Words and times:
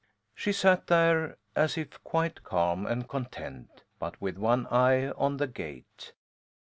She 0.33 0.51
sat 0.51 0.87
there 0.87 1.37
as 1.55 1.77
if 1.77 2.03
quite 2.03 2.41
calm 2.43 2.87
and 2.87 3.07
content, 3.07 3.83
but 3.99 4.19
with 4.19 4.35
one 4.39 4.65
eye 4.71 5.11
on 5.11 5.37
the 5.37 5.45
gate. 5.45 6.13